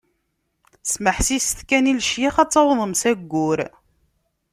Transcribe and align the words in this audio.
Smeḥsiset 0.91 1.59
kan 1.69 1.89
i 1.91 1.93
lecyax 1.99 2.35
ad 2.43 2.49
tawḍem 2.51 2.93
s 3.01 3.03
ayyur! 3.11 3.59